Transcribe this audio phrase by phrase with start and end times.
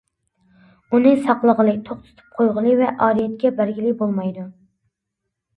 [0.97, 4.51] ئۇنى ساقلىغىلى، توختىتىپ قويغىلى ۋە ئارىيەتكە بەرگىلى بولمايدۇ.